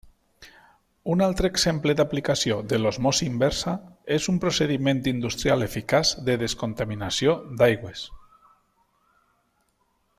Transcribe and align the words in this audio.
Un 1.15 1.19
altre 1.25 1.49
exemple 1.53 1.93
d'aplicació 1.99 2.55
de 2.71 2.79
l'osmosi 2.79 3.27
inversa 3.31 3.73
és 4.15 4.25
un 4.33 4.39
procediment 4.45 5.03
industrial 5.13 5.65
eficaç 5.67 6.15
de 6.31 6.37
descontaminació 6.45 7.37
d'aigües. 7.61 8.07